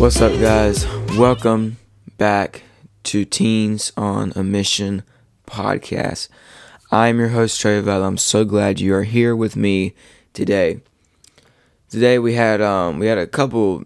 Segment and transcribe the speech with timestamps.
[0.00, 0.86] What's up, guys?
[1.18, 1.76] Welcome
[2.16, 2.62] back
[3.02, 5.02] to Teens on a Mission
[5.46, 6.28] podcast.
[6.90, 8.02] I'm your host, Trey Vell.
[8.02, 9.94] I'm so glad you are here with me
[10.32, 10.80] today.
[11.90, 13.84] Today we had um, we had a couple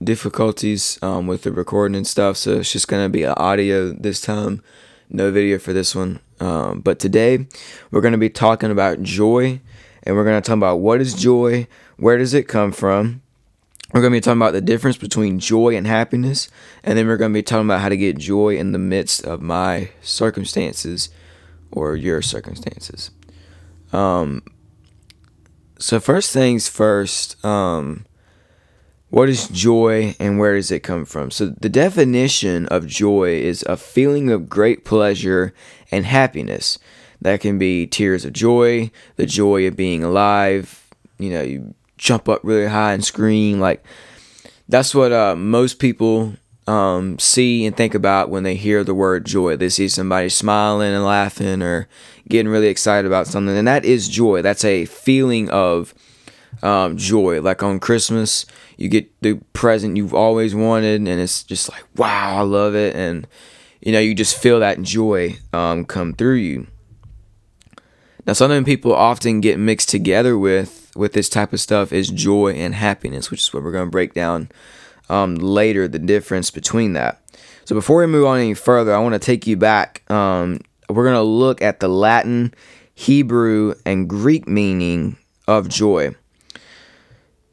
[0.00, 4.62] difficulties um, with the recording and stuff, so it's just gonna be audio this time,
[5.10, 6.20] no video for this one.
[6.38, 7.48] Um, but today
[7.90, 9.60] we're gonna be talking about joy,
[10.04, 13.20] and we're gonna talk about what is joy, where does it come from
[13.92, 16.48] we're going to be talking about the difference between joy and happiness,
[16.82, 19.24] and then we're going to be talking about how to get joy in the midst
[19.24, 21.08] of my circumstances
[21.70, 23.10] or your circumstances.
[23.92, 24.42] Um,
[25.78, 28.06] so, first things first, um,
[29.10, 31.30] what is joy and where does it come from?
[31.30, 35.54] So, the definition of joy is a feeling of great pleasure
[35.92, 36.78] and happiness.
[37.20, 40.88] That can be tears of joy, the joy of being alive.
[41.18, 43.60] You know, you jump up really high and scream.
[43.60, 43.84] Like
[44.68, 46.34] that's what uh, most people
[46.66, 49.56] um, see and think about when they hear the word joy.
[49.56, 51.88] They see somebody smiling and laughing or
[52.28, 54.42] getting really excited about something, and that is joy.
[54.42, 55.94] That's a feeling of
[56.62, 57.40] um, joy.
[57.40, 62.38] Like on Christmas, you get the present you've always wanted, and it's just like, wow,
[62.38, 63.26] I love it, and
[63.80, 66.66] you know, you just feel that joy um, come through you.
[68.26, 72.52] Now, something people often get mixed together with with this type of stuff is joy
[72.54, 74.50] and happiness, which is what we're going to break down
[75.08, 77.20] um, later, the difference between that.
[77.66, 80.08] So before we move on any further, I want to take you back.
[80.10, 82.54] Um, we're going to look at the Latin,
[82.94, 85.16] Hebrew, and Greek meaning
[85.46, 86.14] of joy.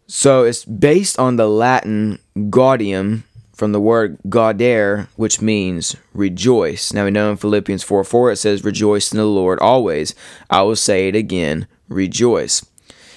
[0.07, 3.23] So it's based on the Latin gaudium
[3.63, 6.91] from the word gaudere, which means rejoice.
[6.91, 10.13] Now we know in Philippians 4 4 it says, Rejoice in the Lord always.
[10.49, 12.65] I will say it again, rejoice.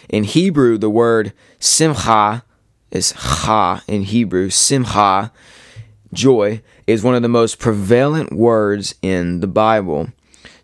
[0.08, 2.44] In Hebrew, the word simcha
[2.92, 4.50] is ha in Hebrew.
[4.50, 5.32] Simcha,
[6.12, 10.12] joy, is one of the most prevalent words in the Bible.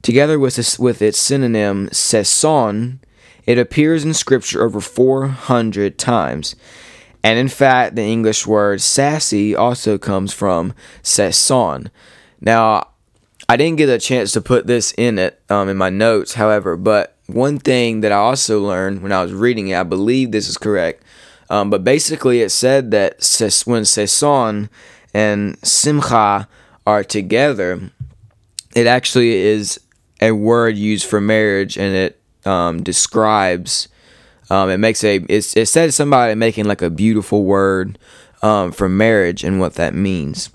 [0.00, 3.00] Together with, this, with its synonym sasson,
[3.48, 6.54] it appears in Scripture over 400 times.
[7.24, 11.88] And in fact, the English word sassy also comes from sasson.
[12.40, 12.88] Now,
[13.48, 16.76] I didn't get a chance to put this in it um, in my notes, however,
[16.76, 20.48] but one thing that I also learned when I was reading it, I believe this
[20.48, 21.04] is correct,
[21.50, 23.14] um, but basically it said that
[23.64, 24.68] when Sasson
[25.14, 26.48] and Simcha
[26.86, 27.90] are together,
[28.74, 29.80] it actually is
[30.20, 33.88] a word used for marriage and it um, describes,
[34.50, 37.98] um, it makes a, it's, it says somebody making like a beautiful word
[38.42, 40.50] um, for marriage and what that means.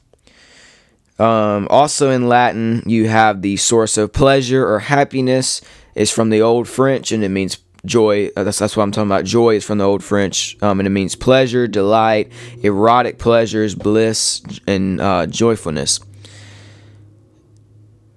[1.20, 5.62] Um, also in Latin, you have the source of pleasure or happiness
[5.96, 8.30] is from the Old French and it means joy.
[8.38, 9.26] Uh, that's, that's what I'm talking about.
[9.26, 12.32] Joy is from the Old French um, and it means pleasure, delight,
[12.62, 16.00] erotic pleasures, bliss, and uh, joyfulness.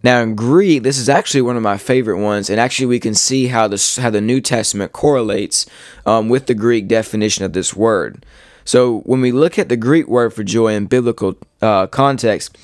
[0.02, 3.14] Now in Greek, this is actually one of my favorite ones, and actually we can
[3.14, 5.66] see how the how the New Testament correlates
[6.06, 8.24] um, with the Greek definition of this word.
[8.64, 12.56] So when we look at the Greek word for joy in biblical uh, context,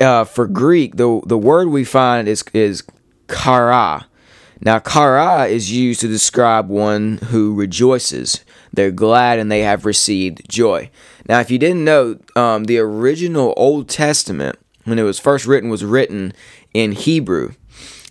[0.00, 2.82] uh, for Greek, the the word we find is is
[3.28, 4.06] kara.
[4.62, 8.44] Now, kara is used to describe one who rejoices.
[8.72, 10.90] They're glad and they have received joy.
[11.26, 15.70] Now, if you didn't know, um, the original Old Testament, when it was first written,
[15.70, 16.32] was written
[16.74, 17.52] in Hebrew,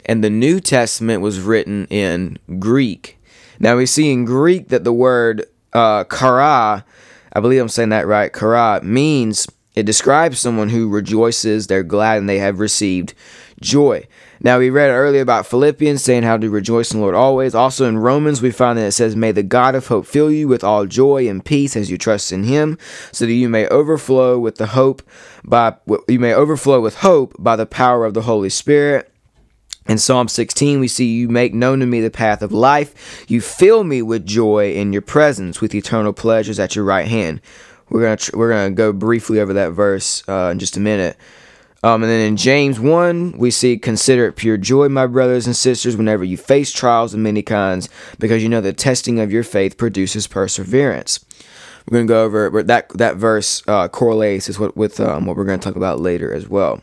[0.05, 3.17] and the New Testament was written in Greek.
[3.59, 6.85] Now, we see in Greek that the word uh, kara,
[7.33, 12.17] I believe I'm saying that right, kara, means it describes someone who rejoices, they're glad,
[12.17, 13.13] and they have received
[13.61, 14.07] joy.
[14.41, 17.53] Now, we read earlier about Philippians saying how to rejoice in the Lord always.
[17.53, 20.47] Also in Romans, we find that it says, May the God of hope fill you
[20.47, 22.77] with all joy and peace as you trust in him,
[23.11, 25.01] so that you may overflow with the hope
[25.43, 25.75] by
[26.07, 29.11] you may overflow with hope by the power of the Holy Spirit.
[29.87, 33.25] In Psalm 16, we see you make known to me the path of life.
[33.27, 37.41] You fill me with joy in your presence, with eternal pleasures at your right hand.
[37.89, 41.17] We're gonna tr- we're gonna go briefly over that verse uh, in just a minute.
[41.81, 45.55] Um, and then in James 1, we see, Consider it pure joy, my brothers and
[45.55, 47.87] sisters, whenever you face trials of many kinds,
[48.19, 51.23] because you know the testing of your faith produces perseverance.
[51.89, 55.57] We're to go over that that verse uh, correlates with, with um, what we're to
[55.57, 56.81] talk about later as well.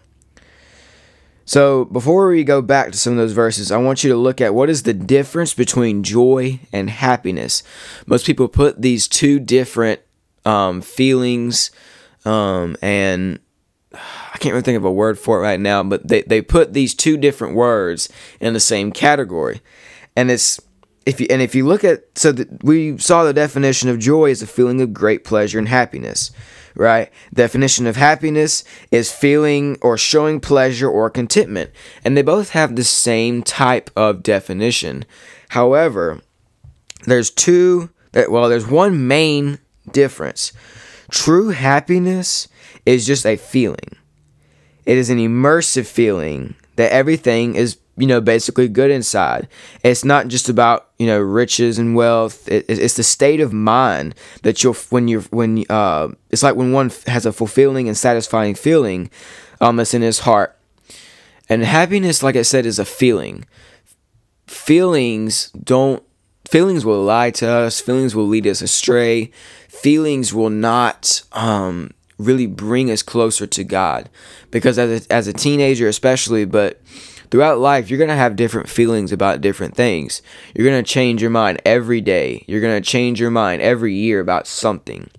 [1.44, 4.40] So before we go back to some of those verses, I want you to look
[4.40, 7.62] at what is the difference between joy and happiness.
[8.04, 10.00] Most people put these two different
[10.46, 11.70] um, feelings
[12.24, 13.38] um, and
[13.92, 16.72] I can't really think of a word for it right now, but they, they put
[16.72, 18.08] these two different words
[18.40, 19.62] in the same category.
[20.14, 20.60] And it's
[21.06, 24.30] if you and if you look at so the, we saw the definition of joy
[24.30, 26.30] is a feeling of great pleasure and happiness
[26.78, 27.10] right?
[27.32, 31.70] Definition of happiness is feeling or showing pleasure or contentment.
[32.04, 35.06] And they both have the same type of definition.
[35.50, 36.20] However
[37.06, 37.88] there's two
[38.28, 39.58] well there's one main
[39.92, 40.52] difference.
[41.10, 42.48] True happiness
[42.84, 43.96] is just a feeling.
[44.84, 49.48] It is an immersive feeling that everything is you know basically good inside.
[49.82, 52.48] It's not just about you know riches and wealth.
[52.48, 56.72] It, it's the state of mind that you'll when you're when uh it's like when
[56.72, 59.10] one has a fulfilling and satisfying feeling
[59.60, 60.56] um that's in his heart.
[61.48, 63.44] And happiness like i said is a feeling.
[64.46, 66.02] Feelings don't
[66.46, 69.30] feelings will lie to us feelings will lead us astray
[69.68, 74.08] feelings will not um really bring us closer to god
[74.50, 76.80] because as a, as a teenager especially but
[77.30, 80.22] throughout life, you're going to have different feelings about different things.
[80.54, 82.44] You're going to change your mind every day.
[82.46, 85.10] You're going to change your mind every year about something.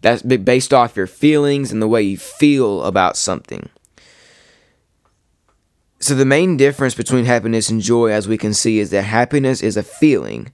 [0.00, 3.68] That's based off your feelings and the way you feel about something.
[6.00, 9.62] So, the main difference between happiness and joy, as we can see, is that happiness
[9.62, 10.50] is a feeling.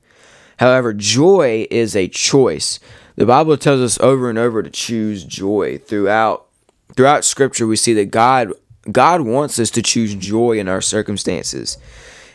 [0.58, 2.80] However, joy is a choice.
[3.16, 6.46] The Bible tells us over and over to choose joy throughout
[6.94, 8.52] throughout scripture we see that God
[8.90, 11.78] God wants us to choose joy in our circumstances.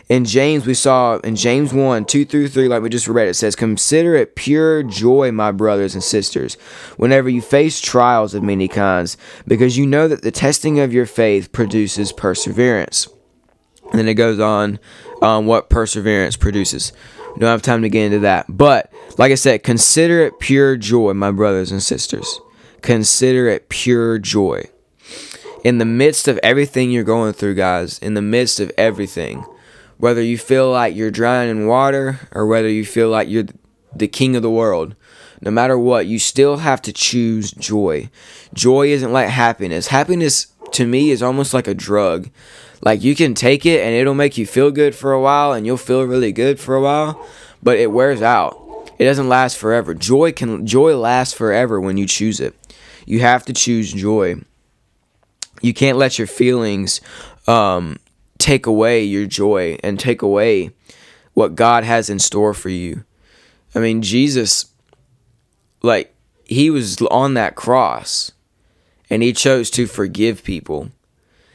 [0.09, 3.35] In James, we saw in James 1 2 through 3, like we just read, it
[3.35, 6.55] says, Consider it pure joy, my brothers and sisters,
[6.97, 9.17] whenever you face trials of many kinds,
[9.47, 13.07] because you know that the testing of your faith produces perseverance.
[13.91, 14.79] And then it goes on
[15.21, 16.91] um, what perseverance produces.
[17.37, 18.45] Don't have time to get into that.
[18.47, 22.39] But, like I said, consider it pure joy, my brothers and sisters.
[22.81, 24.65] Consider it pure joy
[25.63, 29.45] in the midst of everything you're going through, guys, in the midst of everything,
[29.97, 33.45] whether you feel like you're drowning in water or whether you feel like you're
[33.95, 34.95] the king of the world,
[35.41, 38.09] no matter what, you still have to choose joy.
[38.53, 39.87] Joy isn't like happiness.
[39.87, 42.29] Happiness to me is almost like a drug.
[42.83, 45.65] Like you can take it and it'll make you feel good for a while and
[45.65, 47.25] you'll feel really good for a while,
[47.61, 48.59] but it wears out.
[48.99, 49.93] It doesn't last forever.
[49.93, 52.53] Joy can joy lasts forever when you choose it.
[53.05, 54.35] You have to choose joy.
[55.61, 56.99] You can't let your feelings
[57.47, 57.97] um,
[58.37, 60.71] take away your joy and take away
[61.33, 63.05] what God has in store for you.
[63.73, 64.65] I mean, Jesus,
[65.81, 66.13] like,
[66.43, 68.33] he was on that cross
[69.09, 70.91] and he chose to forgive people.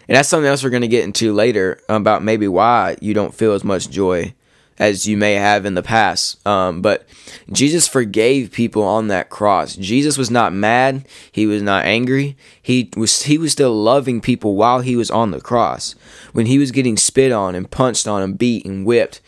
[0.08, 3.34] And that's something else we're going to get into later about maybe why you don't
[3.34, 4.34] feel as much joy
[4.78, 6.46] as you may have in the past.
[6.46, 7.06] Um, but
[7.52, 9.74] Jesus forgave people on that cross.
[9.74, 11.06] Jesus was not mad.
[11.30, 12.36] He was not angry.
[12.62, 15.94] He was he was still loving people while he was on the cross.
[16.32, 19.20] When he was getting spit on and punched on and beat and whipped,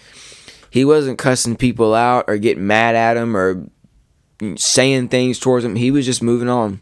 [0.71, 3.67] he wasn't cussing people out or getting mad at them or
[4.57, 5.77] saying things towards them.
[5.77, 6.81] He was just moving on.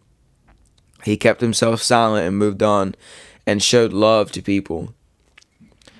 [1.04, 2.94] He kept himself silent and moved on
[3.48, 4.92] and showed love to people.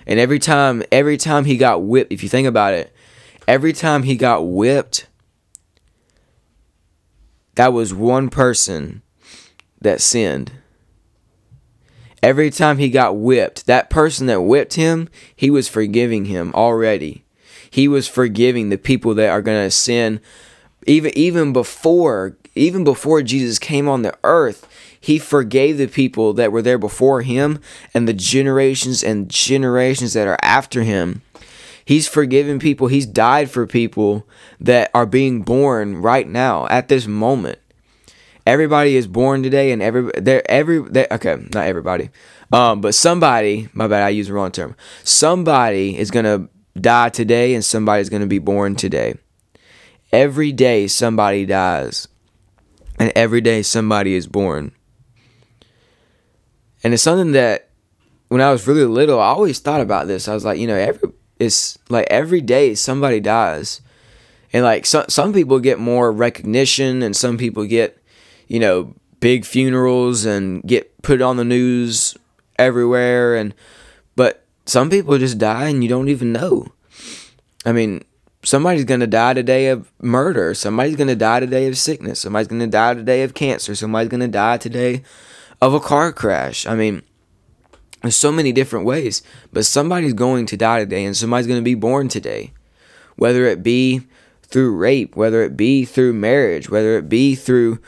[0.06, 2.92] And every time, every time he got whipped, if you think about it,
[3.48, 5.08] every time he got whipped,
[7.54, 9.00] that was one person
[9.80, 10.52] that sinned.
[12.22, 17.24] Every time he got whipped, that person that whipped him, he was forgiving him already.
[17.70, 20.20] He was forgiving the people that are going to sin
[20.86, 24.66] even even before even before Jesus came on the earth
[25.00, 27.60] he forgave the people that were there before him
[27.94, 31.22] and the generations and generations that are after him.
[31.84, 32.88] He's forgiven people.
[32.88, 34.26] He's died for people
[34.60, 37.58] that are being born right now at this moment.
[38.46, 42.10] Everybody is born today, and every they're every they, okay, not everybody,
[42.52, 43.68] um, but somebody.
[43.72, 44.74] My bad, I used the wrong term.
[45.04, 49.14] Somebody is gonna die today, and somebody's gonna be born today.
[50.12, 52.08] Every day, somebody dies,
[52.98, 54.72] and every day, somebody is born.
[56.84, 57.68] And it's something that
[58.28, 60.28] when I was really little, I always thought about this.
[60.28, 63.80] I was like, you know, every it's like every day somebody dies.
[64.52, 68.02] And like some some people get more recognition and some people get,
[68.46, 72.16] you know, big funerals and get put on the news
[72.58, 73.54] everywhere and
[74.16, 76.66] but some people just die and you don't even know.
[77.64, 78.04] I mean,
[78.42, 80.54] somebody's going to die today of murder.
[80.54, 82.20] Somebody's going to die today of sickness.
[82.20, 83.74] Somebody's going to die today of cancer.
[83.74, 85.02] Somebody's going to die today
[85.60, 86.66] of a car crash.
[86.66, 87.02] I mean,
[88.02, 89.22] there's so many different ways,
[89.52, 92.52] but somebody's going to die today and somebody's going to be born today.
[93.16, 94.02] Whether it be
[94.42, 97.80] through rape, whether it be through marriage, whether it be through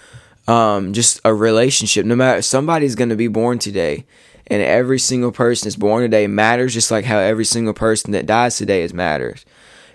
[0.49, 4.05] um, just a relationship, no matter, somebody's going to be born today.
[4.49, 8.27] And every single person that's born today matters just like how every single person that
[8.27, 9.45] dies today is matters.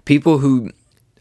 [0.05, 0.71] People who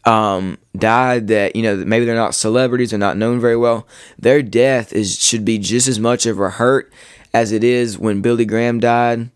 [0.05, 3.87] um, died that you know maybe they're not celebrities or not known very well.
[4.17, 6.91] Their death is should be just as much of a hurt
[7.33, 9.29] as it is when Billy Graham died,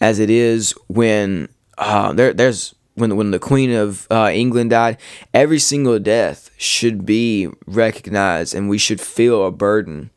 [0.00, 4.98] as it is when uh, there there's when when the Queen of uh, England died.
[5.34, 10.10] Every single death should be recognized, and we should feel a burden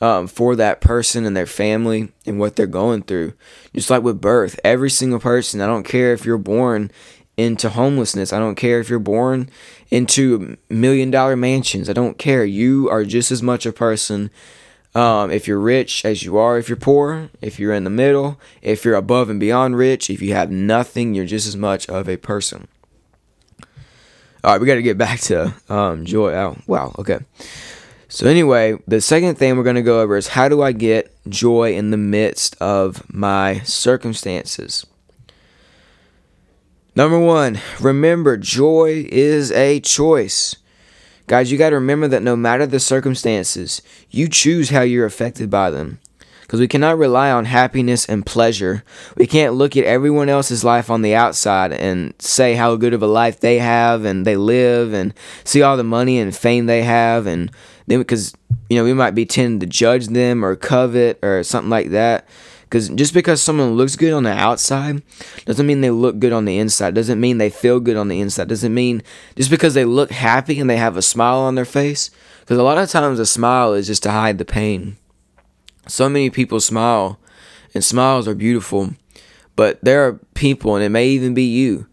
[0.00, 3.34] um, for that person and their family and what they're going through.
[3.74, 5.60] Just like with birth, every single person.
[5.60, 6.90] I don't care if you're born
[7.36, 8.32] into homelessness.
[8.32, 9.50] I don't care if you're born
[9.90, 11.90] into million dollar mansions.
[11.90, 12.44] I don't care.
[12.44, 14.30] You are just as much a person
[14.96, 18.40] um, if you're rich as you are if you're poor, if you're in the middle,
[18.62, 22.08] if you're above and beyond rich, if you have nothing, you're just as much of
[22.08, 22.66] a person.
[24.42, 26.32] All right, we got to get back to um, joy.
[26.32, 27.18] Oh, wow, okay.
[28.08, 31.12] So, anyway, the second thing we're going to go over is how do I get
[31.28, 34.86] joy in the midst of my circumstances?
[36.96, 40.56] Number one, remember joy is a choice.
[41.26, 45.50] Guys, you got to remember that no matter the circumstances, you choose how you're affected
[45.50, 45.98] by them.
[46.40, 48.82] Because we cannot rely on happiness and pleasure.
[49.14, 53.02] We can't look at everyone else's life on the outside and say how good of
[53.02, 55.12] a life they have and they live and
[55.44, 57.26] see all the money and fame they have.
[57.26, 57.50] And
[57.88, 58.32] then, because,
[58.70, 62.26] you know, we might be tending to judge them or covet or something like that.
[62.68, 65.02] Because just because someone looks good on the outside
[65.44, 66.94] doesn't mean they look good on the inside.
[66.94, 68.48] Doesn't mean they feel good on the inside.
[68.48, 69.02] Doesn't mean
[69.36, 72.10] just because they look happy and they have a smile on their face.
[72.40, 74.96] Because a lot of times a smile is just to hide the pain.
[75.86, 77.18] So many people smile,
[77.72, 78.90] and smiles are beautiful.
[79.54, 81.86] But there are people, and it may even be you.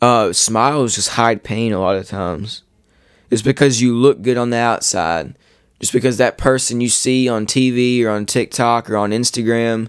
[0.00, 2.62] Uh, smiles just hide pain a lot of times.
[3.30, 5.36] It's because you look good on the outside
[5.82, 9.88] just because that person you see on TV or on TikTok or on Instagram,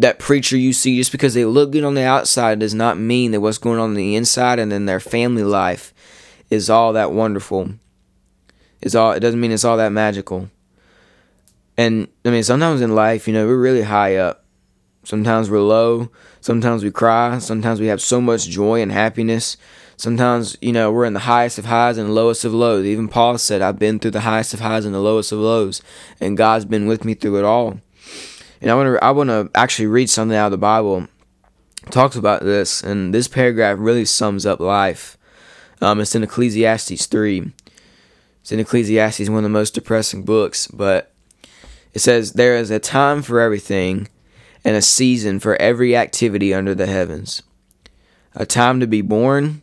[0.00, 3.30] that preacher you see, just because they look good on the outside does not mean
[3.30, 5.94] that what's going on, on the inside and in their family life
[6.50, 7.70] is all that wonderful.
[8.82, 10.50] Is all it doesn't mean it's all that magical.
[11.76, 14.44] And I mean sometimes in life, you know, we're really high up.
[15.04, 19.56] Sometimes we're low, sometimes we cry, sometimes we have so much joy and happiness
[19.98, 22.86] sometimes you know we're in the highest of highs and the lowest of lows.
[22.86, 25.82] Even paul said i've been through the highest of highs and the lowest of lows
[26.20, 27.80] and god's been with me through it all.
[28.62, 31.08] And i want to i want to actually read something out of the bible.
[31.90, 35.18] Talks about this and this paragraph really sums up life.
[35.80, 37.52] Um, it's in ecclesiastes 3
[38.40, 41.12] it's in ecclesiastes one of the most depressing books but
[41.92, 44.08] it says there is a time for everything
[44.64, 47.42] and a season for every activity under the heavens.
[48.34, 49.62] A time to be born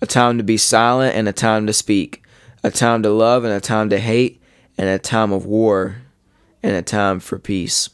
[0.00, 2.22] a time to be silent and a time to speak,
[2.62, 4.40] a time to love and a time to hate,
[4.78, 6.02] and a time of war
[6.62, 7.90] and a time for peace.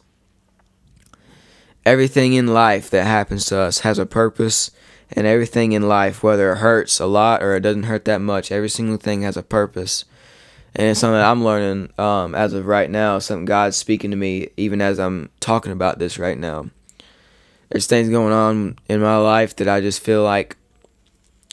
[1.84, 4.70] Everything in life that happens to us has a purpose,
[5.12, 8.50] and everything in life, whether it hurts a lot or it doesn't hurt that much,
[8.50, 10.04] every single thing has a purpose.
[10.75, 14.48] And it's something I'm learning um, as of right now, something God's speaking to me
[14.56, 16.70] even as I'm talking about this right now.
[17.70, 20.56] There's things going on in my life that I just feel like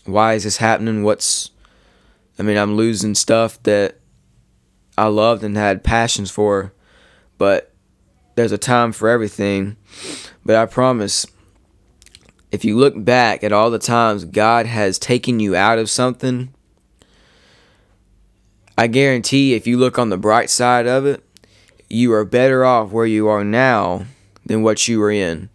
[0.06, 1.04] why is this happening?
[1.04, 1.52] What's
[2.38, 4.00] I mean, I'm losing stuff that
[4.98, 6.74] I loved and had passions for,
[7.38, 7.74] but
[8.36, 9.78] there's a time for everything.
[10.44, 11.26] But I promise
[12.52, 16.54] if you look back at all the times God has taken you out of something,
[18.78, 21.24] I guarantee if you look on the bright side of it,
[21.90, 24.06] you are better off where you are now
[24.46, 25.50] than what you were in.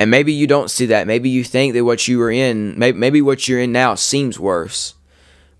[0.00, 1.06] And maybe you don't see that.
[1.06, 4.94] Maybe you think that what you were in, maybe, what you're in now seems worse.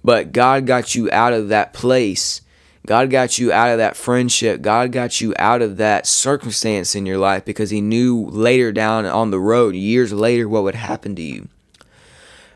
[0.03, 2.41] But God got you out of that place.
[2.87, 4.63] God got you out of that friendship.
[4.63, 9.05] God got you out of that circumstance in your life because He knew later down
[9.05, 11.49] on the road, years later, what would happen to you.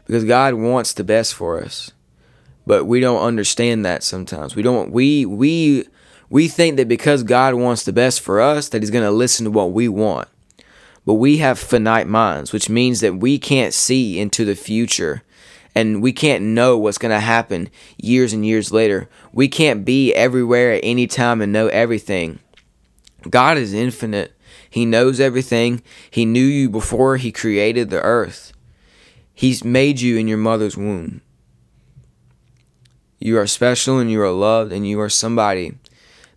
[0.06, 1.92] Because God wants the best for us.
[2.66, 4.56] But we don't understand that sometimes.
[4.56, 5.86] We don't we we
[6.30, 9.44] we think that because God wants the best for us that he's going to listen
[9.44, 10.28] to what we want.
[11.06, 15.22] But we have finite minds, which means that we can't see into the future
[15.74, 17.68] and we can't know what's going to happen
[17.98, 19.08] years and years later.
[19.32, 22.38] We can't be everywhere at any time and know everything.
[23.28, 24.36] God is infinite.
[24.70, 25.82] He knows everything.
[26.10, 28.52] He knew you before He created the earth.
[29.32, 31.22] He's made you in your mother's womb.
[33.18, 35.74] You are special and you are loved and you are somebody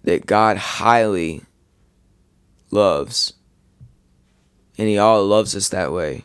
[0.04, 1.44] that God highly
[2.72, 3.34] loves.
[4.78, 6.24] And he all loves us that way.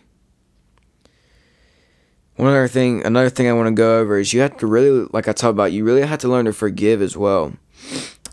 [2.36, 5.08] One other thing, another thing I want to go over is you have to really,
[5.12, 7.52] like I talked about, you really have to learn to forgive as well.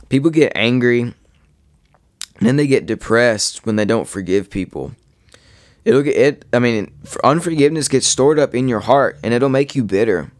[0.09, 1.13] People get angry and
[2.39, 4.93] then they get depressed when they don't forgive people.
[5.85, 6.45] It'll get it.
[6.53, 6.91] I mean,
[7.23, 10.31] unforgiveness gets stored up in your heart and it'll make you bitter.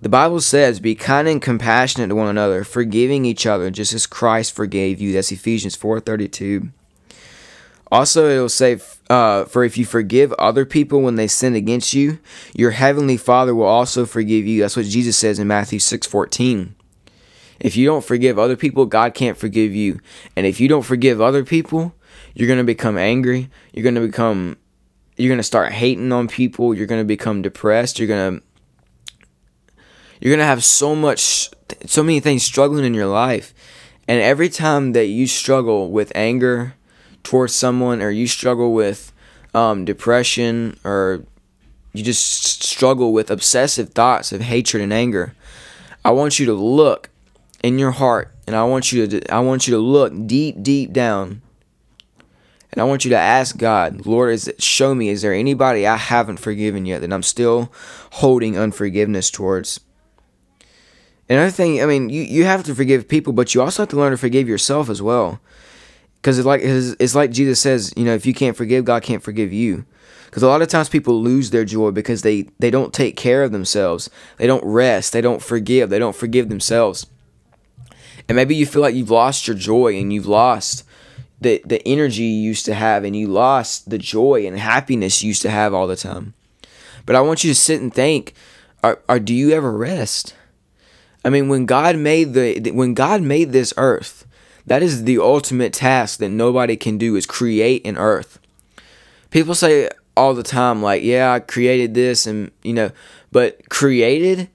[0.00, 4.06] The Bible says, "Be kind and compassionate to one another, forgiving each other, just as
[4.06, 6.70] Christ forgave you." That's Ephesians four thirty two.
[7.92, 8.80] Also, it'll say,
[9.10, 12.18] uh, For if you forgive other people when they sin against you,
[12.54, 14.62] your heavenly Father will also forgive you.
[14.62, 16.74] That's what Jesus says in Matthew 6 14.
[17.60, 20.00] If you don't forgive other people, God can't forgive you.
[20.34, 21.94] And if you don't forgive other people,
[22.34, 23.50] you're going to become angry.
[23.74, 24.56] You're going to become,
[25.18, 26.72] you're going to start hating on people.
[26.72, 27.98] You're going to become depressed.
[27.98, 28.46] You're going to,
[30.18, 31.50] you're going to have so much,
[31.84, 33.52] so many things struggling in your life.
[34.08, 36.74] And every time that you struggle with anger,
[37.22, 39.12] towards someone or you struggle with
[39.54, 41.24] um, depression or
[41.92, 45.34] you just struggle with obsessive thoughts of hatred and anger,
[46.04, 47.10] I want you to look
[47.62, 50.92] in your heart and I want you to I want you to look deep deep
[50.92, 51.42] down
[52.72, 55.86] and I want you to ask God, Lord, is it, show me is there anybody
[55.86, 57.70] I haven't forgiven yet that I'm still
[58.12, 59.80] holding unforgiveness towards?
[61.28, 63.96] Another thing, I mean, you, you have to forgive people, but you also have to
[63.96, 65.40] learn to forgive yourself as well
[66.22, 69.22] because it's like it's like Jesus says, you know, if you can't forgive, God can't
[69.22, 69.84] forgive you.
[70.26, 73.42] Because a lot of times people lose their joy because they they don't take care
[73.42, 74.08] of themselves.
[74.38, 75.12] They don't rest.
[75.12, 75.90] They don't forgive.
[75.90, 77.06] They don't forgive themselves.
[78.28, 80.84] And maybe you feel like you've lost your joy and you've lost
[81.40, 85.28] the the energy you used to have and you lost the joy and happiness you
[85.28, 86.34] used to have all the time.
[87.04, 88.32] But I want you to sit and think,
[88.84, 90.36] are, are do you ever rest?
[91.24, 94.24] I mean, when God made the when God made this earth,
[94.66, 98.38] that is the ultimate task that nobody can do is create an earth.
[99.30, 102.90] People say all the time like, "Yeah, I created this and, you know,
[103.30, 104.48] but created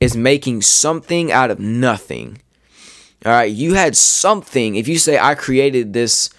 [0.00, 2.38] is making something out of nothing."
[3.24, 4.76] All right, you had something.
[4.76, 6.30] If you say I created this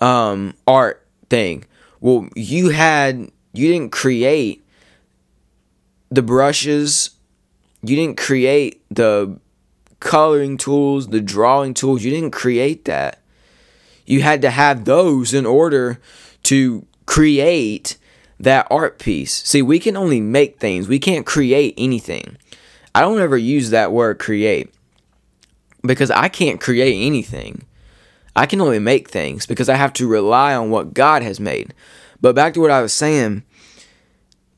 [0.00, 1.64] um art thing,
[2.00, 4.64] well, you had you didn't create
[6.10, 7.10] the brushes,
[7.82, 9.38] you didn't create the
[10.00, 12.02] coloring tools, the drawing tools.
[12.02, 13.20] You didn't create that.
[14.06, 16.00] You had to have those in order
[16.44, 17.96] to create
[18.40, 19.44] that art piece.
[19.44, 22.36] See, we can only make things, we can't create anything.
[22.94, 24.74] I don't ever use that word create
[25.86, 27.62] because I can't create anything.
[28.34, 31.74] I can only make things because I have to rely on what God has made.
[32.20, 33.44] But back to what I was saying,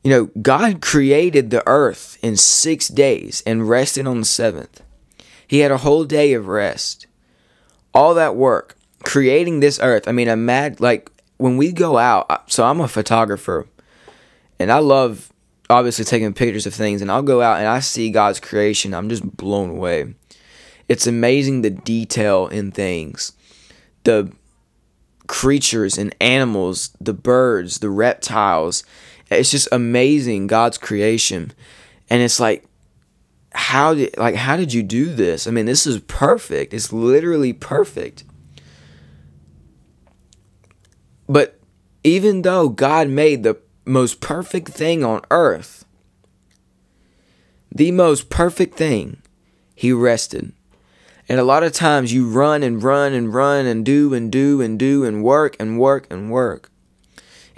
[0.03, 4.81] you know, God created the earth in six days and rested on the seventh.
[5.53, 7.05] He had a whole day of rest.
[7.93, 10.07] All that work, creating this earth.
[10.07, 10.81] I mean, I'm mad.
[10.81, 13.67] like, when we go out, so I'm a photographer,
[14.57, 15.31] and I love
[15.69, 18.95] obviously taking pictures of things, and I'll go out and I see God's creation.
[18.95, 20.15] I'm just blown away.
[20.89, 23.33] It's amazing the detail in things,
[24.05, 24.31] the
[25.27, 28.83] creatures and animals, the birds, the reptiles.
[29.29, 31.51] It's just amazing God's creation.
[32.09, 32.65] And it's like
[33.53, 35.47] how did like how did you do this?
[35.47, 36.73] I mean, this is perfect.
[36.73, 38.23] It's literally perfect.
[41.27, 41.59] But
[42.03, 45.85] even though God made the most perfect thing on earth,
[47.71, 49.21] the most perfect thing,
[49.73, 50.53] he rested.
[51.29, 54.61] And a lot of times you run and run and run and do and do
[54.61, 56.69] and do and work and work and work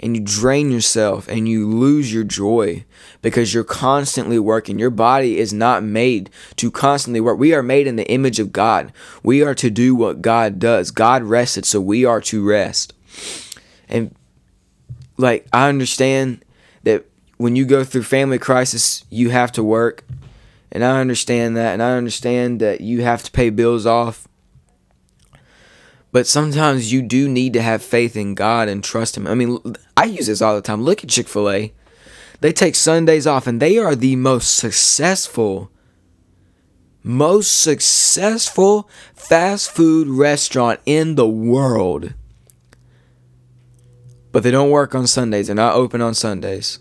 [0.00, 2.84] and you drain yourself and you lose your joy
[3.22, 4.78] because you're constantly working.
[4.78, 7.38] Your body is not made to constantly work.
[7.38, 8.92] We are made in the image of God.
[9.22, 10.90] We are to do what God does.
[10.90, 12.92] God rested, so we are to rest.
[13.88, 14.14] And
[15.16, 16.44] like I understand
[16.82, 17.06] that
[17.38, 20.04] when you go through family crisis, you have to work.
[20.70, 24.28] And I understand that and I understand that you have to pay bills off
[26.16, 29.26] but sometimes you do need to have faith in God and trust Him.
[29.26, 29.58] I mean,
[29.98, 30.80] I use this all the time.
[30.80, 31.74] Look at Chick fil A.
[32.40, 35.70] They take Sundays off and they are the most successful,
[37.02, 42.14] most successful fast food restaurant in the world.
[44.32, 45.48] But they don't work on Sundays.
[45.48, 46.78] They're not open on Sundays.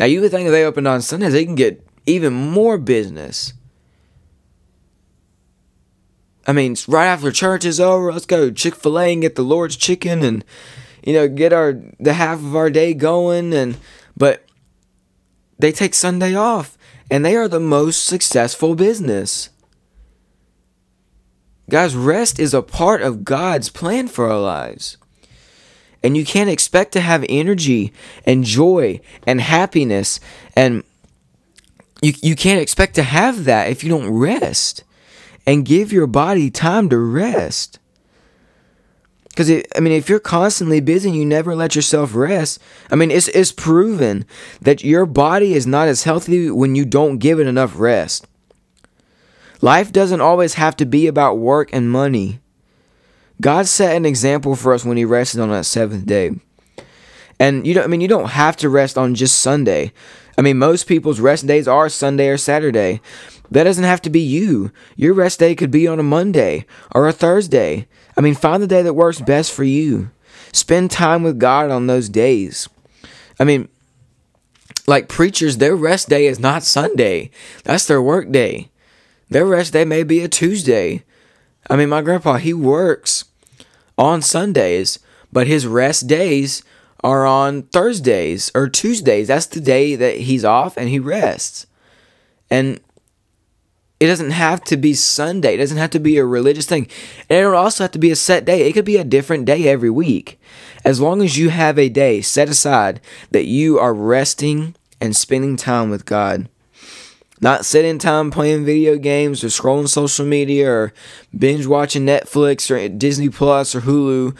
[0.00, 3.52] Now, you would think if they opened on Sundays, they can get even more business.
[6.46, 9.42] I mean, right after church is over, let's go Chick Fil A and get the
[9.42, 10.44] Lord's chicken, and
[11.02, 13.52] you know, get our the half of our day going.
[13.52, 13.76] And
[14.16, 14.44] but
[15.58, 16.76] they take Sunday off,
[17.10, 19.50] and they are the most successful business.
[21.70, 24.98] Guys, rest is a part of God's plan for our lives.
[26.02, 27.90] And you can't expect to have energy
[28.26, 30.20] and joy and happiness
[30.54, 30.84] and
[32.02, 34.83] you, you can't expect to have that if you don't rest
[35.46, 37.78] and give your body time to rest.
[39.28, 43.10] Because I mean, if you're constantly busy and you never let yourself rest, I mean,
[43.10, 44.26] it's it's proven
[44.60, 48.28] that your body is not as healthy when you don't give it enough rest.
[49.60, 52.40] Life doesn't always have to be about work and money.
[53.40, 56.32] God set an example for us when He rested on that seventh day.
[57.40, 59.92] And you don't, I mean, you don't have to rest on just Sunday.
[60.36, 63.00] I mean, most people's rest days are Sunday or Saturday.
[63.50, 64.72] That doesn't have to be you.
[64.96, 67.86] Your rest day could be on a Monday or a Thursday.
[68.16, 70.10] I mean, find the day that works best for you.
[70.52, 72.68] Spend time with God on those days.
[73.38, 73.68] I mean,
[74.86, 77.30] like preachers, their rest day is not Sunday.
[77.64, 78.70] That's their work day.
[79.30, 81.02] Their rest day may be a Tuesday.
[81.68, 83.24] I mean, my grandpa, he works
[83.96, 84.98] on Sundays,
[85.32, 86.62] but his rest days
[87.04, 89.28] are on Thursdays or Tuesdays.
[89.28, 91.66] That's the day that he's off and he rests.
[92.50, 92.80] And
[94.00, 95.54] it doesn't have to be Sunday.
[95.54, 96.88] It doesn't have to be a religious thing.
[97.28, 98.66] And it also have to be a set day.
[98.66, 100.40] It could be a different day every week.
[100.82, 105.56] As long as you have a day set aside that you are resting and spending
[105.56, 106.48] time with God.
[107.40, 110.94] Not sitting time playing video games or scrolling social media or
[111.36, 114.34] binge watching Netflix or Disney Plus or Hulu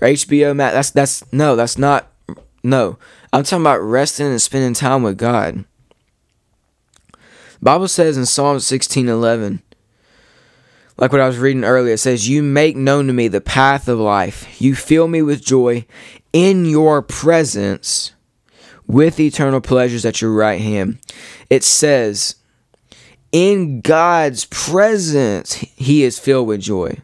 [0.00, 0.74] or HBO Max.
[0.74, 2.08] That's that's no, that's not
[2.62, 2.98] no.
[3.32, 5.64] I'm talking about resting and spending time with God.
[7.62, 9.60] Bible says in Psalm 16:11
[11.00, 13.88] like what I was reading earlier, it says, You make known to me the path
[13.88, 14.60] of life.
[14.60, 15.86] You fill me with joy
[16.30, 18.12] in your presence
[18.86, 20.98] with eternal pleasures at your right hand.
[21.48, 22.36] It says,
[23.32, 26.98] In God's presence, He is filled with joy.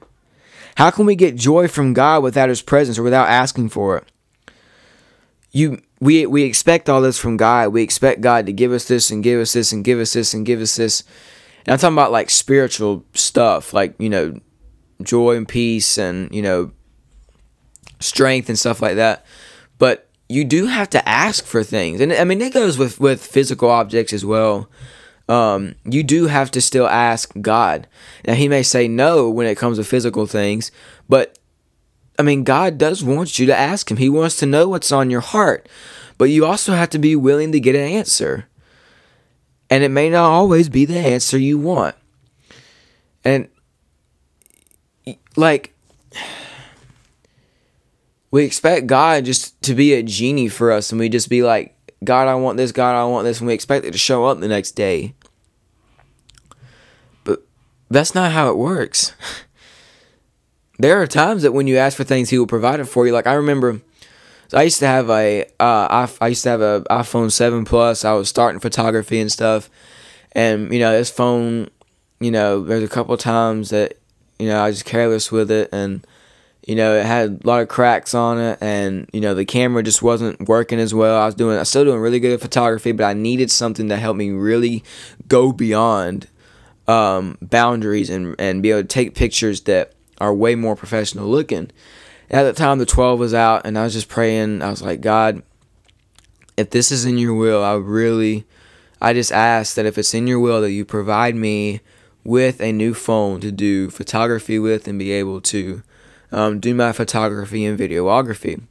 [0.76, 4.04] How can we get joy from God without His presence or without asking for it?
[5.50, 7.68] You we we expect all this from God.
[7.68, 10.34] We expect God to give us this and give us this and give us this
[10.34, 11.02] and give us this.
[11.64, 14.38] And I'm talking about like spiritual stuff, like you know,
[15.02, 16.72] joy and peace and you know,
[17.98, 19.24] strength and stuff like that.
[19.78, 23.24] But you do have to ask for things, and I mean it goes with with
[23.24, 24.68] physical objects as well.
[25.28, 27.88] Um, you do have to still ask God.
[28.26, 30.70] Now He may say no when it comes to physical things,
[31.08, 31.38] but
[32.18, 33.96] I mean, God does want you to ask Him.
[33.98, 35.68] He wants to know what's on your heart.
[36.18, 38.48] But you also have to be willing to get an answer.
[39.68, 41.94] And it may not always be the answer you want.
[43.24, 43.48] And,
[45.34, 45.74] like,
[48.30, 50.90] we expect God just to be a genie for us.
[50.90, 52.72] And we just be like, God, I want this.
[52.72, 53.38] God, I want this.
[53.38, 55.14] And we expect it to show up the next day.
[57.24, 57.42] But
[57.90, 59.12] that's not how it works.
[60.78, 63.12] there are times that when you ask for things, he will provide it for you.
[63.12, 63.80] Like I remember,
[64.48, 67.64] so I used to have a, uh, I, I used to have a iPhone seven
[67.64, 68.04] plus.
[68.04, 69.70] I was starting photography and stuff,
[70.32, 71.70] and you know this phone,
[72.20, 73.98] you know, there's a couple times that
[74.38, 76.06] you know I was careless with it, and
[76.66, 79.83] you know it had a lot of cracks on it, and you know the camera
[79.85, 81.16] just wasn't working as well.
[81.22, 83.88] I was doing, I was still doing really good at photography, but I needed something
[83.88, 84.83] to help me really
[85.29, 86.26] go beyond
[86.88, 91.70] um, boundaries and and be able to take pictures that are way more professional looking.
[92.29, 94.61] At the time, the 12 was out, and I was just praying.
[94.61, 95.44] I was like, God,
[96.57, 98.44] if this is in your will, I really,
[99.00, 101.81] I just ask that if it's in your will, that you provide me
[102.24, 105.85] with a new phone to do photography with and be able to
[106.32, 108.62] um, do my photography and videography.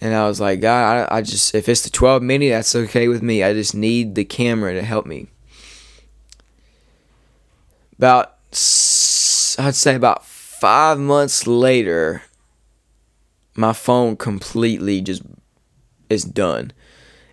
[0.00, 3.08] And I was like, God, I, I just, if it's the 12 mini, that's okay
[3.08, 3.42] with me.
[3.42, 5.28] I just need the camera to help me.
[7.96, 12.22] About I'd say about five months later,
[13.56, 15.22] my phone completely just
[16.08, 16.72] is done.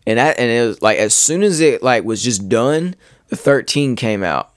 [0.07, 2.95] And that and it was like as soon as it like was just done,
[3.27, 4.54] the 13 came out.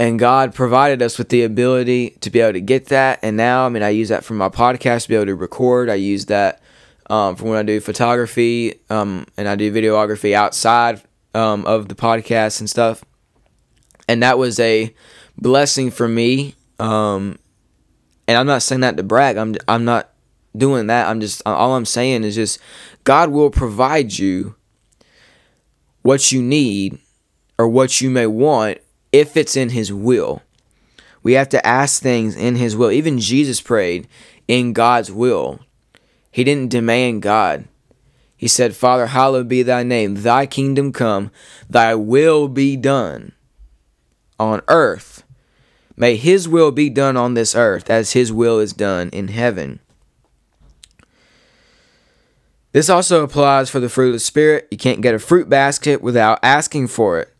[0.00, 3.18] And God provided us with the ability to be able to get that.
[3.22, 5.90] And now, I mean, I use that for my podcast to be able to record.
[5.90, 6.62] I use that
[7.10, 11.02] um, for when I do photography um, and I do videography outside
[11.34, 13.04] um, of the podcast and stuff.
[14.08, 14.94] And that was a
[15.36, 16.54] blessing for me.
[16.78, 17.38] Um,
[18.26, 19.36] and I'm not saying that to brag.
[19.36, 20.14] I'm I'm not
[20.56, 21.08] doing that.
[21.08, 22.58] I'm just all I'm saying is just
[23.04, 24.54] God will provide you
[26.00, 27.00] what you need
[27.58, 28.78] or what you may want
[29.12, 30.42] if it's in his will.
[31.22, 32.90] We have to ask things in his will.
[32.90, 34.08] Even Jesus prayed
[34.48, 35.60] in God's will.
[36.30, 37.66] He didn't demand God.
[38.36, 41.30] He said, Father, hallowed be thy name, thy kingdom come,
[41.68, 43.32] thy will be done
[44.38, 45.24] on earth.
[45.94, 49.80] May his will be done on this earth as his will is done in heaven.
[52.72, 54.68] This also applies for the fruit of the Spirit.
[54.70, 57.34] You can't get a fruit basket without asking for it.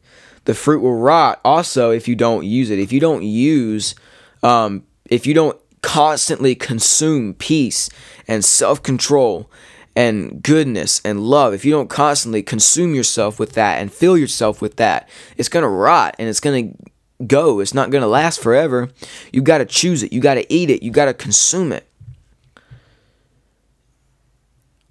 [0.44, 2.78] The fruit will rot also if you don't use it.
[2.78, 3.94] If you don't use,
[4.42, 7.88] um, if you don't constantly consume peace
[8.26, 9.50] and self control
[9.94, 14.62] and goodness and love, if you don't constantly consume yourself with that and fill yourself
[14.62, 16.90] with that, it's going to rot and it's going to
[17.26, 17.60] go.
[17.60, 18.90] It's not going to last forever.
[19.32, 20.12] You got to choose it.
[20.12, 20.82] You got to eat it.
[20.82, 21.86] You got to consume it.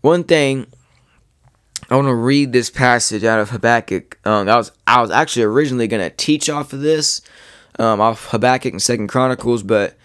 [0.01, 0.67] One thing
[1.89, 4.19] I want to read this passage out of Habakkuk.
[4.23, 7.21] Um, I was I was actually originally going to teach off of this,
[7.79, 9.95] um, off Habakkuk and Second Chronicles, but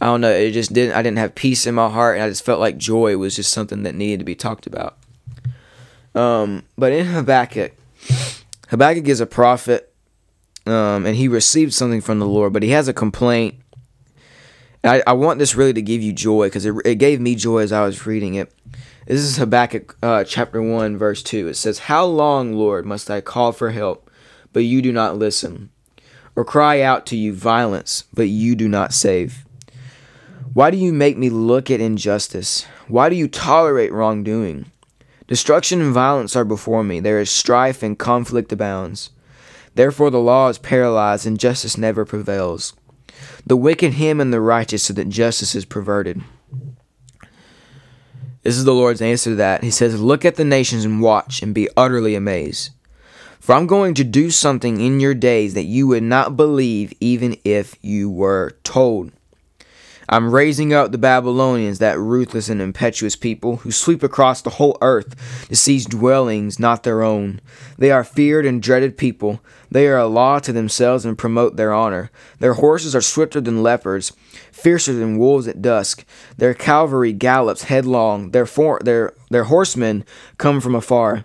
[0.00, 0.30] I don't know.
[0.30, 0.96] It just didn't.
[0.96, 3.52] I didn't have peace in my heart, and I just felt like joy was just
[3.52, 4.96] something that needed to be talked about.
[6.14, 7.72] Um, but in Habakkuk,
[8.68, 9.92] Habakkuk is a prophet,
[10.64, 13.56] um, and he received something from the Lord, but he has a complaint.
[14.82, 17.60] I, I want this really to give you joy because it, it gave me joy
[17.60, 18.52] as I was reading it.
[19.06, 21.48] This is Habakkuk uh, chapter 1, verse 2.
[21.48, 24.10] It says, How long, Lord, must I call for help,
[24.54, 25.68] but you do not listen?
[26.34, 29.44] Or cry out to you violence, but you do not save?
[30.54, 32.64] Why do you make me look at injustice?
[32.88, 34.72] Why do you tolerate wrongdoing?
[35.26, 36.98] Destruction and violence are before me.
[36.98, 39.10] There is strife and conflict abounds.
[39.74, 42.72] Therefore the law is paralyzed and justice never prevails.
[43.44, 46.22] The wicked him and the righteous so that justice is perverted.
[48.44, 49.64] This is the Lord's answer to that.
[49.64, 52.70] He says, Look at the nations and watch and be utterly amazed.
[53.40, 57.38] For I'm going to do something in your days that you would not believe even
[57.44, 59.12] if you were told.
[60.08, 64.76] I'm raising up the Babylonians, that ruthless and impetuous people, who sweep across the whole
[64.82, 67.40] earth to seize dwellings not their own.
[67.78, 69.40] They are feared and dreaded people.
[69.74, 72.12] They are a law to themselves and promote their honor.
[72.38, 74.12] Their horses are swifter than leopards,
[74.52, 76.04] fiercer than wolves at dusk.
[76.38, 78.30] Their cavalry gallops headlong.
[78.30, 80.04] Their for- their their horsemen
[80.38, 81.24] come from afar.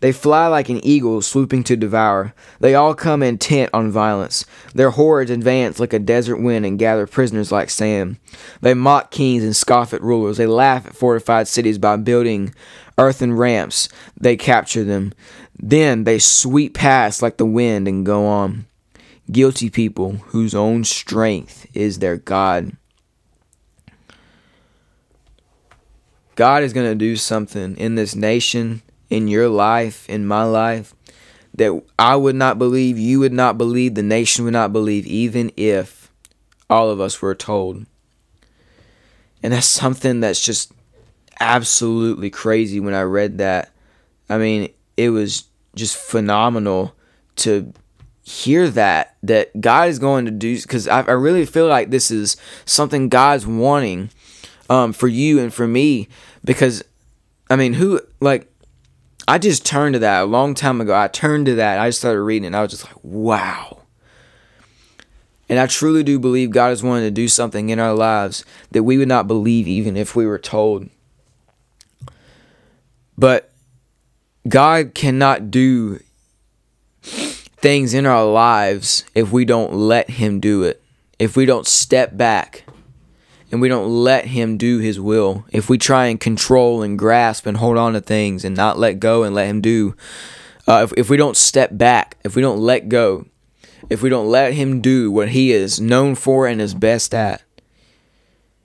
[0.00, 2.32] They fly like an eagle swooping to devour.
[2.58, 4.46] They all come intent on violence.
[4.74, 8.16] Their hordes advance like a desert wind and gather prisoners like sand.
[8.62, 10.38] They mock kings and scoff at rulers.
[10.38, 12.54] They laugh at fortified cities by building
[12.96, 13.90] earthen ramps.
[14.18, 15.12] They capture them.
[15.62, 18.66] Then they sweep past like the wind and go on.
[19.30, 22.76] Guilty people whose own strength is their God.
[26.34, 30.94] God is going to do something in this nation, in your life, in my life,
[31.54, 35.52] that I would not believe, you would not believe, the nation would not believe, even
[35.56, 36.10] if
[36.70, 37.84] all of us were told.
[39.42, 40.72] And that's something that's just
[41.38, 43.70] absolutely crazy when I read that.
[44.28, 46.94] I mean, it was just phenomenal
[47.36, 47.72] to
[48.22, 52.10] hear that that God is going to do because I, I really feel like this
[52.10, 54.10] is something God's wanting
[54.68, 56.08] um, for you and for me
[56.44, 56.82] because
[57.48, 58.46] I mean who like
[59.26, 60.94] I just turned to that a long time ago.
[60.94, 61.78] I turned to that.
[61.78, 63.78] I just started reading and I was just like wow.
[65.48, 68.84] And I truly do believe God is wanting to do something in our lives that
[68.84, 70.88] we would not believe even if we were told.
[73.18, 73.49] But
[74.48, 76.00] God cannot do
[77.02, 80.82] things in our lives if we don't let Him do it.
[81.18, 82.64] If we don't step back
[83.52, 85.44] and we don't let Him do His will.
[85.50, 88.98] If we try and control and grasp and hold on to things and not let
[88.98, 89.94] go and let Him do.
[90.66, 93.26] Uh, if, if we don't step back, if we don't let go,
[93.90, 97.42] if we don't let Him do what He is known for and is best at,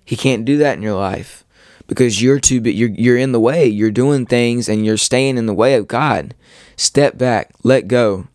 [0.05, 1.44] He can't do that in your life
[1.87, 2.75] because you're too big.
[2.75, 3.65] You're you're in the way.
[3.67, 6.33] You're doing things and you're staying in the way of God.
[6.75, 7.51] Step back.
[7.63, 8.27] Let go.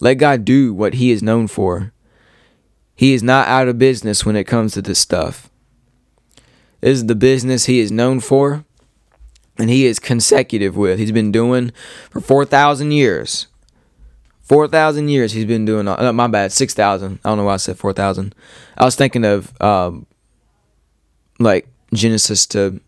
[0.00, 1.92] Let God do what He is known for.
[2.94, 5.50] He is not out of business when it comes to this stuff.
[6.80, 8.64] This is the business He is known for,
[9.58, 10.98] and He is consecutive with.
[10.98, 11.72] He's been doing
[12.10, 13.48] for four thousand years.
[14.42, 15.88] Four thousand years He's been doing.
[15.88, 17.18] Uh, my bad, six thousand.
[17.24, 18.34] I don't know why I said four thousand.
[18.76, 20.06] I was thinking of um,
[21.40, 22.80] like Genesis to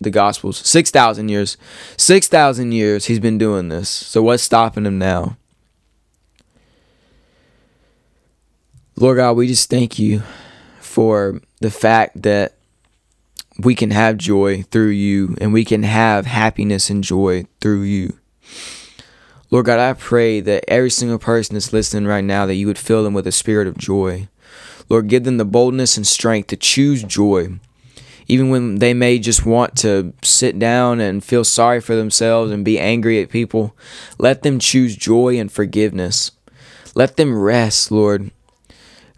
[0.00, 0.58] the Gospels.
[0.58, 1.56] 6,000 years.
[1.96, 3.88] 6,000 years he's been doing this.
[3.88, 5.36] So what's stopping him now?
[8.96, 10.22] Lord God, we just thank you
[10.80, 12.54] for the fact that
[13.58, 18.18] we can have joy through you and we can have happiness and joy through you.
[19.50, 22.78] Lord God, I pray that every single person that's listening right now, that you would
[22.78, 24.28] fill them with a spirit of joy.
[24.88, 27.58] Lord, give them the boldness and strength to choose joy
[28.28, 32.64] even when they may just want to sit down and feel sorry for themselves and
[32.64, 33.76] be angry at people,
[34.18, 36.32] let them choose joy and forgiveness.
[36.94, 38.30] Let them rest, Lord.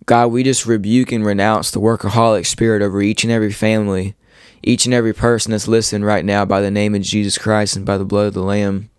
[0.04, 4.14] God, we just rebuke and renounce the workaholic spirit over each and every family,
[4.62, 7.84] each and every person that's listening right now by the name of Jesus Christ and
[7.84, 8.90] by the blood of the Lamb.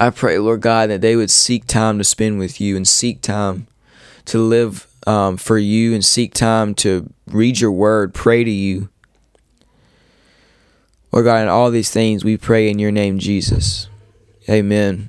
[0.00, 3.20] I pray, Lord God, that they would seek time to spend with you and seek
[3.20, 3.66] time
[4.26, 8.90] to live um, for you and seek time to read your word, pray to you.
[11.10, 13.88] Lord God, in all these things we pray in your name, Jesus.
[14.50, 15.08] Amen.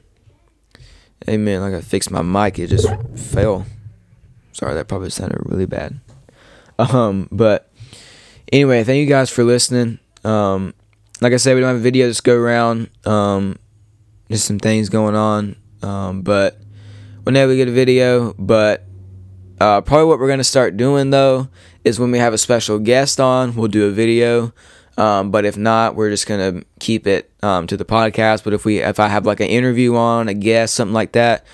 [1.28, 1.60] Amen.
[1.60, 3.66] Like I fixed my mic, it just fell.
[4.54, 6.00] Sorry, that probably sounded really bad.
[6.80, 7.70] Um, but
[8.54, 10.00] anyway, thank you guys for listening.
[10.24, 10.74] Um,
[11.20, 12.90] like I said, we don't have a video to go around.
[13.06, 13.60] Um,
[14.32, 15.58] just some things going on.
[15.84, 16.58] Um, but
[17.24, 18.86] whenever we get a video, but
[19.60, 21.50] uh, probably what we're gonna start doing though
[21.84, 24.54] is when we have a special guest on, we'll do a video.
[24.98, 28.44] Um, but if not, we're just gonna keep it um, to the podcast.
[28.44, 31.46] But if we, if I have like an interview on, a guest, something like that,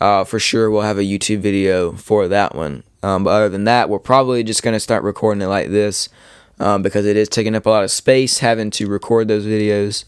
[0.00, 2.82] uh, for sure we'll have a YouTube video for that one.
[3.02, 6.08] Um, but other than that, we're probably just gonna start recording it like this
[6.60, 10.04] um, because it is taking up a lot of space having to record those videos.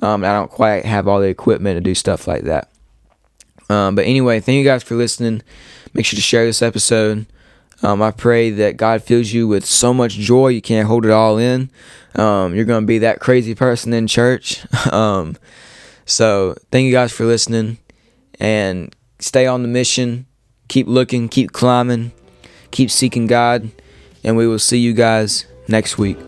[0.00, 2.70] Um, I don't quite have all the equipment to do stuff like that.
[3.68, 5.42] Um, but anyway, thank you guys for listening.
[5.94, 7.26] Make sure to share this episode.
[7.82, 11.10] Um, I pray that God fills you with so much joy you can't hold it
[11.10, 11.70] all in.
[12.16, 14.64] Um, you're going to be that crazy person in church.
[14.92, 15.36] um,
[16.04, 17.78] so, thank you guys for listening
[18.40, 20.26] and stay on the mission.
[20.68, 22.12] Keep looking, keep climbing,
[22.70, 23.70] keep seeking God,
[24.24, 26.18] and we will see you guys next week.